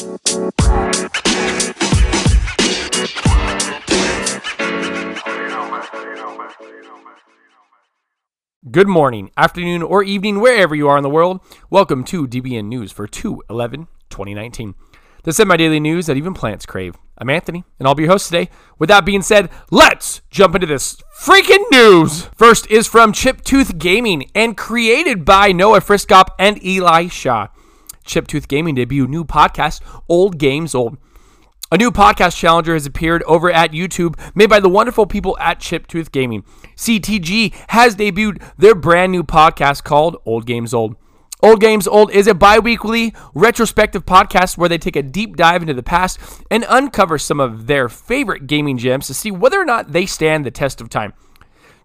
[0.00, 0.08] Good
[8.88, 11.40] morning, afternoon, or evening, wherever you are in the world.
[11.68, 14.74] Welcome to DBN News for 2 11 2019.
[15.24, 16.96] The semi daily news that even plants crave.
[17.18, 18.48] I'm Anthony, and I'll be your host today.
[18.78, 22.22] With that being said, let's jump into this freaking news.
[22.34, 27.48] First is from Chiptooth Gaming and created by Noah Friskop and Eli Shaw.
[28.10, 30.98] Chiptooth Gaming debut new podcast, Old Games Old.
[31.70, 35.60] A new podcast challenger has appeared over at YouTube, made by the wonderful people at
[35.60, 36.42] Chiptooth Gaming.
[36.74, 40.96] CTG has debuted their brand new podcast called Old Games Old.
[41.40, 45.62] Old Games Old is a bi weekly retrospective podcast where they take a deep dive
[45.62, 46.18] into the past
[46.50, 50.44] and uncover some of their favorite gaming gems to see whether or not they stand
[50.44, 51.12] the test of time.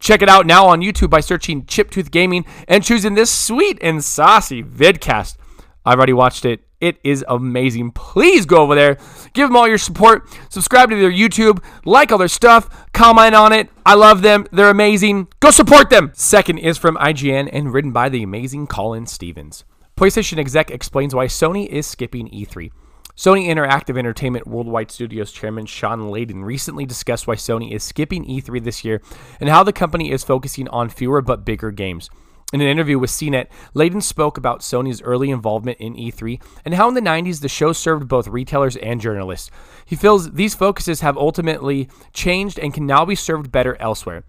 [0.00, 4.02] Check it out now on YouTube by searching Chiptooth Gaming and choosing this sweet and
[4.02, 5.36] saucy vidcast.
[5.84, 6.60] I've already watched it.
[6.80, 7.92] It is amazing.
[7.92, 8.98] Please go over there,
[9.32, 13.52] give them all your support, subscribe to their YouTube, like all their stuff, comment on
[13.52, 13.70] it.
[13.86, 14.46] I love them.
[14.52, 15.28] They're amazing.
[15.40, 16.12] Go support them.
[16.14, 19.64] Second is from IGN and written by the amazing Colin Stevens.
[19.96, 22.70] PlayStation exec explains why Sony is skipping E3.
[23.16, 28.64] Sony Interactive Entertainment Worldwide Studios chairman Shawn Layden recently discussed why Sony is skipping E3
[28.64, 29.00] this year
[29.38, 32.10] and how the company is focusing on fewer but bigger games.
[32.54, 36.86] In an interview with CNET, Layden spoke about Sony's early involvement in E3 and how
[36.86, 39.50] in the 90s the show served both retailers and journalists.
[39.84, 44.22] He feels these focuses have ultimately changed and can now be served better elsewhere.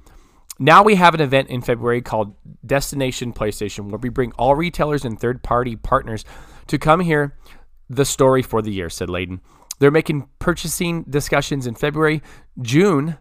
[0.57, 2.33] Now we have an event in February called
[2.65, 6.25] Destination PlayStation where we bring all retailers and third party partners
[6.65, 7.37] to come hear
[7.91, 9.39] the story for the year, said Layden.
[9.77, 12.23] They're making purchasing discussions in February.
[12.59, 13.19] June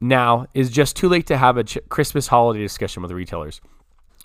[0.00, 3.60] now is just too late to have a Christmas holiday discussion with retailers.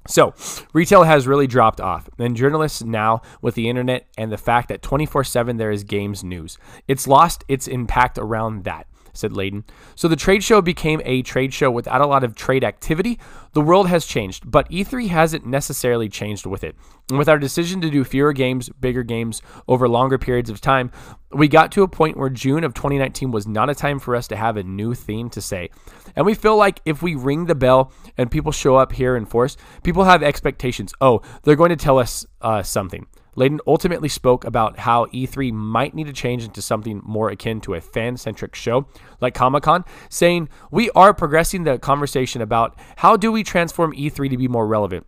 [0.07, 0.33] So,
[0.73, 2.09] retail has really dropped off.
[2.17, 6.23] And journalists now, with the internet and the fact that 24 7 there is games
[6.23, 6.57] news,
[6.87, 9.63] it's lost its impact around that said Layden.
[9.95, 13.19] So the trade show became a trade show without a lot of trade activity.
[13.53, 16.75] The world has changed, but E3 hasn't necessarily changed with it.
[17.09, 20.91] And with our decision to do fewer games, bigger games over longer periods of time,
[21.31, 24.27] we got to a point where June of 2019 was not a time for us
[24.29, 25.69] to have a new theme to say.
[26.15, 29.25] And we feel like if we ring the bell and people show up here in
[29.25, 30.93] force, people have expectations.
[31.01, 33.07] Oh, they're going to tell us uh, something.
[33.35, 37.73] Layden ultimately spoke about how E3 might need to change into something more akin to
[37.73, 38.87] a fan centric show
[39.21, 44.29] like Comic Con, saying, We are progressing the conversation about how do we transform E3
[44.29, 45.05] to be more relevant.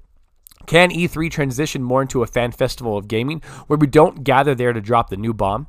[0.65, 4.71] Can E3 transition more into a fan festival of gaming where we don't gather there
[4.71, 5.67] to drop the new bomb?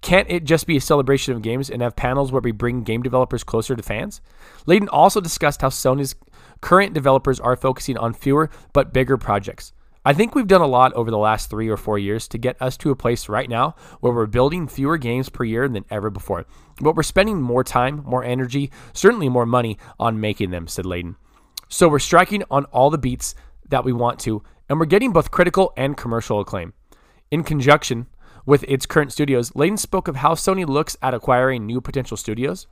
[0.00, 3.02] Can't it just be a celebration of games and have panels where we bring game
[3.02, 4.20] developers closer to fans?
[4.66, 6.14] Layden also discussed how Sony's
[6.60, 9.72] current developers are focusing on fewer but bigger projects.
[10.08, 12.56] I think we've done a lot over the last three or four years to get
[12.62, 16.08] us to a place right now where we're building fewer games per year than ever
[16.08, 16.46] before.
[16.80, 21.16] But we're spending more time, more energy, certainly more money on making them, said Layden.
[21.68, 23.34] So we're striking on all the beats
[23.68, 26.72] that we want to, and we're getting both critical and commercial acclaim.
[27.30, 28.06] In conjunction
[28.46, 32.66] with its current studios, Layden spoke of how Sony looks at acquiring new potential studios.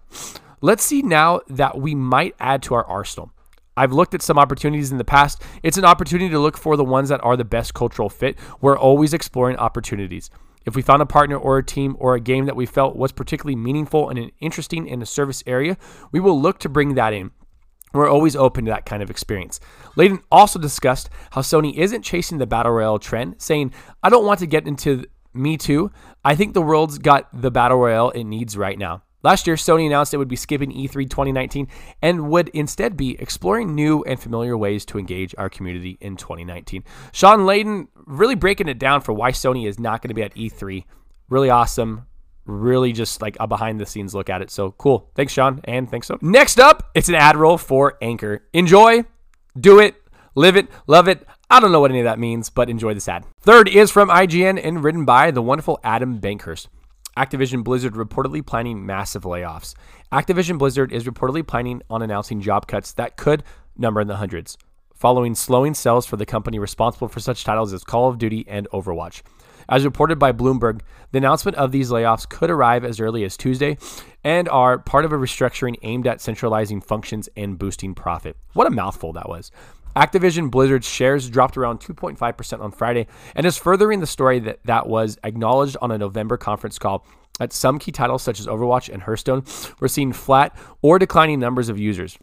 [0.63, 3.31] Let's see now that we might add to our arsenal.
[3.77, 5.43] I've looked at some opportunities in the past.
[5.63, 8.39] It's an opportunity to look for the ones that are the best cultural fit.
[8.61, 10.31] We're always exploring opportunities.
[10.65, 13.13] If we found a partner or a team or a game that we felt was
[13.13, 15.77] particularly meaningful and interesting in a service area,
[16.11, 17.31] we will look to bring that in.
[17.93, 19.61] We're always open to that kind of experience.
[19.97, 23.73] Layden also discussed how Sony isn't chasing the battle royale trend, saying,
[24.03, 25.93] I don't want to get into me too.
[26.25, 29.03] I think the world's got the battle royale it needs right now.
[29.27, 31.67] Last year, Sony announced it would be skipping E3 2019
[32.01, 36.85] and would instead be exploring new and familiar ways to engage our community in 2019.
[37.11, 40.33] Shawn Layden really breaking it down for why Sony is not going to be at
[40.37, 40.85] E3.
[41.29, 42.07] Really awesome.
[42.45, 44.51] Really just like a behind the scenes look at it.
[44.53, 45.11] So cool.
[45.17, 45.61] Thanks, Shawn.
[45.65, 46.23] and thanks, Sony.
[46.23, 48.47] Next up, it's an ad roll for Anchor.
[48.53, 49.05] Enjoy,
[49.59, 49.97] do it,
[50.37, 51.27] live it, love it.
[51.51, 53.25] I don't know what any of that means, but enjoy this ad.
[53.41, 56.69] Third is from IGN and written by the wonderful Adam Bankhurst.
[57.17, 59.75] Activision Blizzard reportedly planning massive layoffs.
[60.13, 63.43] Activision Blizzard is reportedly planning on announcing job cuts that could
[63.75, 64.59] number in the hundreds,
[64.95, 68.69] following slowing sales for the company responsible for such titles as Call of Duty and
[68.71, 69.23] Overwatch.
[69.67, 73.79] As reported by Bloomberg, the announcement of these layoffs could arrive as early as Tuesday
[74.23, 78.37] and are part of a restructuring aimed at centralizing functions and boosting profit.
[78.53, 79.51] What a mouthful that was.
[79.97, 84.87] Activision Blizzard's shares dropped around 2.5% on Friday and is furthering the story that, that
[84.87, 87.07] was acknowledged on a November conference call
[87.39, 89.45] that some key titles such as Overwatch and Hearthstone
[89.81, 92.19] were seeing flat or declining numbers of users.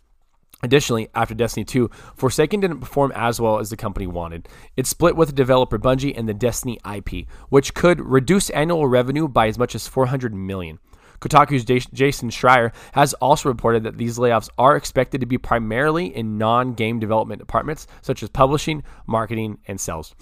[0.61, 4.47] Additionally, after Destiny 2, Forsaken didn't perform as well as the company wanted.
[4.77, 9.47] It split with developer Bungie and the Destiny IP, which could reduce annual revenue by
[9.47, 10.79] as much as 400 million.
[11.23, 16.37] Kotaku's Jason Schreier has also reported that these layoffs are expected to be primarily in
[16.37, 20.13] non game development departments such as publishing, marketing, and sales.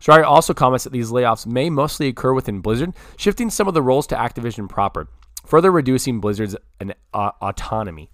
[0.00, 3.82] Schreier also comments that these layoffs may mostly occur within Blizzard, shifting some of the
[3.82, 5.08] roles to Activision proper,
[5.46, 6.56] further reducing Blizzard's
[7.14, 8.10] uh, autonomy.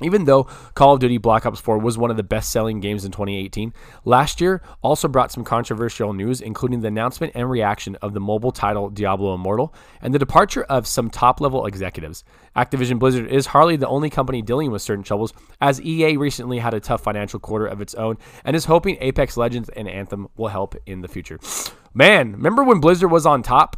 [0.00, 0.44] Even though
[0.74, 3.72] Call of Duty Black Ops 4 was one of the best selling games in 2018,
[4.04, 8.50] last year also brought some controversial news, including the announcement and reaction of the mobile
[8.50, 12.24] title Diablo Immortal and the departure of some top level executives.
[12.56, 16.74] Activision Blizzard is hardly the only company dealing with certain troubles, as EA recently had
[16.74, 20.48] a tough financial quarter of its own and is hoping Apex Legends and Anthem will
[20.48, 21.38] help in the future.
[21.94, 23.76] Man, remember when Blizzard was on top?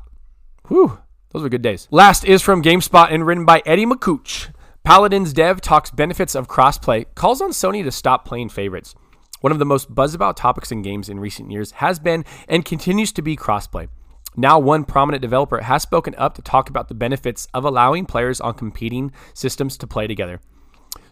[0.69, 0.99] Whew.
[1.33, 1.87] Those were good days.
[1.91, 4.49] Last is from GameSpot and written by Eddie Makuch.
[4.87, 8.95] Paladins dev talks benefits of crossplay, calls on Sony to stop playing favorites.
[9.41, 12.65] One of the most buzz about topics in games in recent years has been and
[12.65, 13.89] continues to be crossplay.
[14.37, 18.41] Now, one prominent developer has spoken up to talk about the benefits of allowing players
[18.41, 20.41] on competing systems to play together.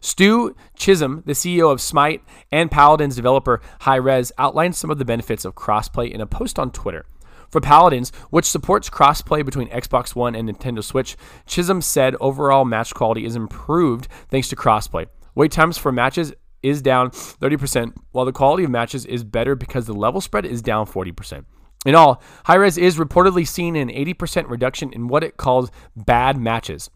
[0.00, 2.22] Stu Chisholm, the CEO of Smite
[2.52, 6.70] and Paladins developer Hi-Rez, outlined some of the benefits of crossplay in a post on
[6.70, 7.06] Twitter.
[7.54, 11.16] For Paladins, which supports crossplay between Xbox One and Nintendo Switch,
[11.46, 15.06] Chisholm said overall match quality is improved thanks to crossplay.
[15.36, 16.34] Wait times for matches
[16.64, 20.62] is down 30%, while the quality of matches is better because the level spread is
[20.62, 21.44] down 40%.
[21.86, 26.90] In all, Hi-Rez is reportedly seeing an 80% reduction in what it calls bad matches.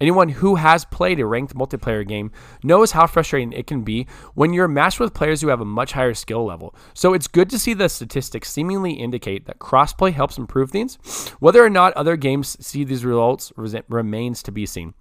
[0.00, 2.30] Anyone who has played a ranked multiplayer game
[2.62, 5.92] knows how frustrating it can be when you're matched with players who have a much
[5.92, 6.74] higher skill level.
[6.94, 10.98] So it's good to see the statistics seemingly indicate that crossplay helps improve things.
[11.40, 14.94] Whether or not other games see these results remains to be seen.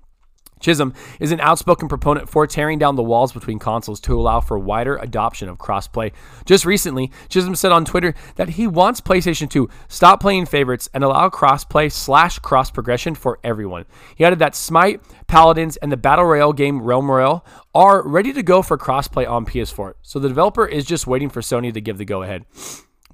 [0.59, 4.57] Chisholm is an outspoken proponent for tearing down the walls between consoles to allow for
[4.57, 6.11] wider adoption of crossplay.
[6.45, 11.03] Just recently, Chisholm said on Twitter that he wants PlayStation to stop playing favorites and
[11.03, 13.85] allow crossplay slash cross progression for everyone.
[14.15, 17.45] He added that Smite, Paladins, and the Battle Royale game Realm Royale
[17.75, 21.41] are ready to go for crossplay on PS4, so the developer is just waiting for
[21.41, 22.45] Sony to give the go ahead.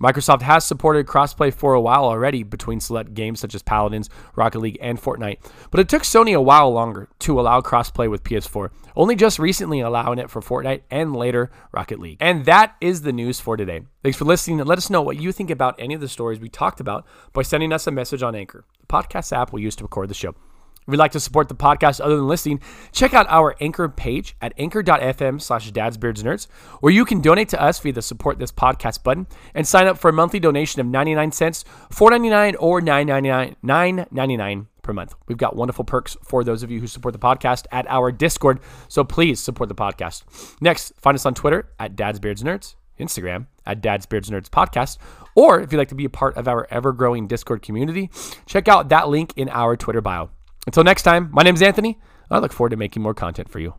[0.01, 4.59] Microsoft has supported crossplay for a while already between select games such as Paladins, Rocket
[4.59, 5.37] League, and Fortnite,
[5.71, 9.79] but it took Sony a while longer to allow crossplay with PS4, only just recently
[9.79, 12.17] allowing it for Fortnite and later Rocket League.
[12.19, 13.81] And that is the news for today.
[14.01, 16.39] Thanks for listening and let us know what you think about any of the stories
[16.39, 19.75] we talked about by sending us a message on Anchor, the podcast app we use
[19.77, 20.35] to record the show.
[20.85, 22.59] If you'd like to support the podcast other than listening,
[22.91, 26.47] check out our Anchor page at anchor.fm slash dadsbeardsnerds,
[26.81, 29.97] where you can donate to us via the support this podcast button and sign up
[29.97, 35.15] for a monthly donation of 99 cents, 4.99 or 9.99 9.99 per month.
[35.27, 38.59] We've got wonderful perks for those of you who support the podcast at our Discord,
[38.87, 40.23] so please support the podcast.
[40.61, 44.97] Next, find us on Twitter at dadsbeardsnerds, Instagram at dadsbeardsnerds podcast,
[45.35, 48.11] or if you'd like to be a part of our ever-growing Discord community,
[48.45, 50.29] check out that link in our Twitter bio.
[50.65, 51.99] Until next time, my name is Anthony.
[52.31, 53.75] I look forward to making more content for you.